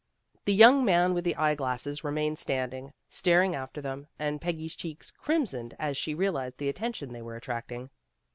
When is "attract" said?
7.35-7.71